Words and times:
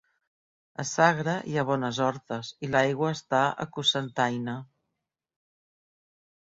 A 0.83 0.85
Sagra 0.91 1.35
hi 1.51 1.57
ha 1.57 1.65
bones 1.73 2.01
hortes 2.07 2.51
i 2.67 2.71
l’aigua 2.73 3.13
està 3.19 3.45
a 3.67 3.71
Cocentaina. 3.79 4.61